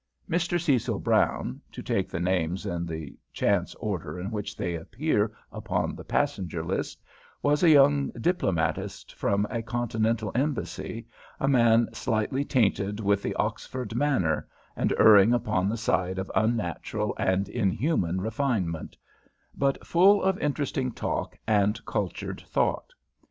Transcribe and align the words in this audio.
Mr. 0.27 0.59
Cecil 0.59 0.97
Brown 0.97 1.61
to 1.71 1.83
take 1.83 2.09
the 2.09 2.19
names 2.19 2.65
in 2.65 2.87
the 2.87 3.15
chance 3.33 3.75
order 3.75 4.19
in 4.19 4.31
which 4.31 4.57
they 4.57 4.73
appear 4.73 5.31
upon 5.51 5.95
the 5.95 6.03
passenger 6.03 6.63
list 6.65 7.03
was 7.43 7.61
a 7.61 7.69
young 7.69 8.07
diplomatist 8.19 9.13
from 9.13 9.45
a 9.51 9.61
Continental 9.61 10.31
Embassy, 10.33 11.05
a 11.39 11.47
man 11.47 11.87
slightly 11.93 12.43
tainted 12.43 12.99
with 12.99 13.21
the 13.21 13.35
Oxford 13.35 13.93
manner, 13.93 14.47
and 14.75 14.91
erring 14.97 15.33
upon 15.35 15.69
the 15.69 15.77
side 15.77 16.17
of 16.17 16.31
unnatural 16.33 17.13
and 17.19 17.47
inhuman 17.47 18.19
refinement, 18.21 18.97
but 19.55 19.85
full 19.85 20.23
of 20.23 20.35
interesting 20.39 20.91
talk 20.91 21.37
and 21.47 21.85
cultured 21.85 22.41
thought. 22.47 22.91